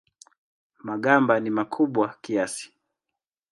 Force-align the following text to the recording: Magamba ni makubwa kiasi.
Magamba 0.87 1.33
ni 1.39 1.49
makubwa 1.57 2.05
kiasi. 2.23 2.67